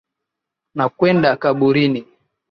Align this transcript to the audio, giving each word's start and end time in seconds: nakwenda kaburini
nakwenda 0.75 1.29
kaburini 1.41 2.01